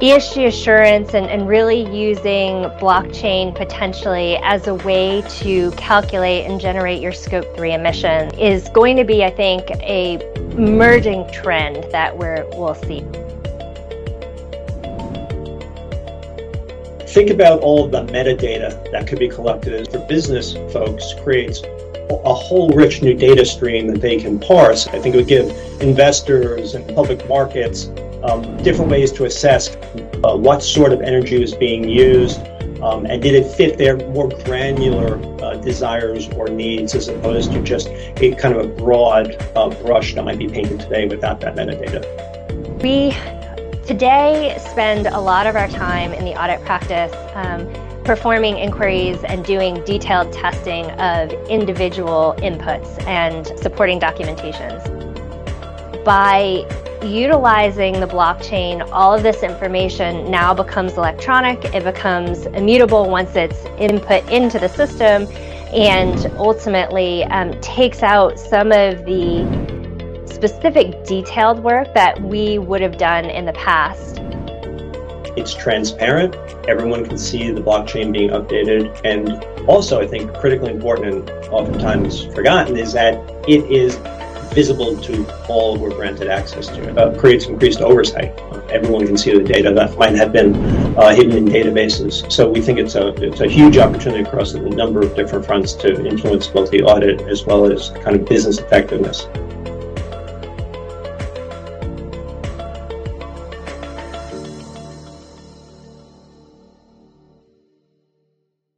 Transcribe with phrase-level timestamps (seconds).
[0.00, 7.00] ESG assurance and, and really using blockchain potentially as a way to calculate and generate
[7.00, 10.18] your scope 3 emission is going to be, I think, a
[10.54, 13.00] merging trend that we're, we'll see.
[17.08, 21.62] Think about all the metadata that could be collected for business folks creates
[22.10, 24.88] a whole rich new data stream that they can parse.
[24.88, 25.48] I think it would give
[25.80, 27.88] investors and public markets
[28.28, 29.76] um, different ways to assess
[30.24, 32.40] uh, what sort of energy was being used
[32.82, 37.62] um, and did it fit their more granular uh, desires or needs as opposed to
[37.62, 41.54] just a kind of a broad uh, brush that might be painted today without that
[41.54, 42.02] metadata.
[42.82, 43.16] We
[43.86, 47.72] today spend a lot of our time in the audit practice um,
[48.04, 54.84] performing inquiries and doing detailed testing of individual inputs and supporting documentations.
[56.04, 56.64] By
[57.06, 63.64] utilizing the blockchain, all of this information now becomes electronic, it becomes immutable once it's
[63.78, 65.26] input into the system,
[65.72, 69.44] and ultimately um, takes out some of the
[70.26, 74.18] specific detailed work that we would have done in the past.
[75.36, 76.34] It's transparent.
[76.68, 79.00] Everyone can see the blockchain being updated.
[79.04, 83.14] And also, I think critically important and oftentimes forgotten is that
[83.46, 83.96] it is
[84.56, 85.14] visible to
[85.48, 86.96] all who are granted access to it.
[86.96, 88.32] Uh, creates increased oversight.
[88.70, 90.56] everyone can see the data that might have been
[90.96, 92.32] uh, hidden in databases.
[92.32, 95.74] So we think it's a it's a huge opportunity across a number of different fronts
[95.82, 99.28] to influence both the audit as well as kind of business effectiveness.